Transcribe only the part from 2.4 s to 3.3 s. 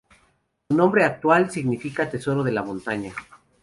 de la Montaña".